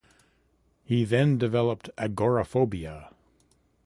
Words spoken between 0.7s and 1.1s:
He